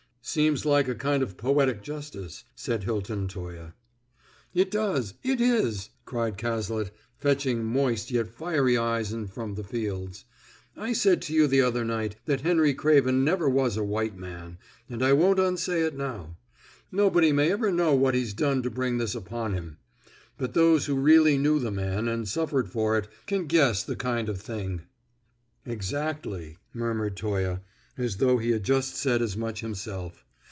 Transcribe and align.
"Seems 0.23 0.65
like 0.67 0.87
a 0.87 0.93
kind 0.93 1.23
of 1.23 1.35
poetic 1.35 1.81
justice," 1.81 2.43
said 2.55 2.83
Hilton 2.83 3.27
Toye. 3.27 3.73
"It 4.53 4.69
does. 4.69 5.15
It 5.23 5.41
is!" 5.41 5.89
cried 6.05 6.37
Cazalet, 6.37 6.91
fetching 7.17 7.65
moist 7.65 8.11
yet 8.11 8.29
fiery 8.29 8.77
eyes 8.77 9.11
in 9.11 9.25
from 9.25 9.55
the 9.55 9.63
fields. 9.63 10.25
"I 10.77 10.93
said 10.93 11.23
to 11.23 11.33
you 11.33 11.47
the 11.47 11.61
other 11.63 11.83
night 11.83 12.17
that 12.25 12.41
Henry 12.41 12.75
Craven 12.75 13.25
never 13.25 13.49
was 13.49 13.75
a 13.77 13.83
white 13.83 14.15
man, 14.15 14.59
and 14.87 15.03
I 15.03 15.11
won't 15.11 15.39
unsay 15.39 15.81
it 15.81 15.97
now. 15.97 16.37
Nobody 16.91 17.31
may 17.31 17.51
ever 17.51 17.71
know 17.71 17.95
what 17.95 18.13
he's 18.13 18.35
done 18.35 18.61
to 18.61 18.69
bring 18.69 18.99
this 18.99 19.15
upon 19.15 19.53
him. 19.53 19.79
But 20.37 20.53
those 20.53 20.85
who 20.85 20.95
really 20.95 21.37
knew 21.39 21.59
the 21.59 21.71
man, 21.71 22.07
and 22.07 22.27
suffered 22.29 22.69
for 22.69 22.95
it, 22.95 23.07
can 23.25 23.47
guess 23.47 23.83
the 23.83 23.95
kind 23.97 24.29
of 24.29 24.39
thing!" 24.39 24.83
"Exactly," 25.65 26.57
murmured 26.73 27.17
Toye, 27.17 27.59
as 27.97 28.17
though 28.17 28.37
he 28.37 28.51
had 28.51 28.63
just 28.63 28.95
said 28.95 29.21
as 29.21 29.35
much 29.35 29.59
himself. 29.59 30.23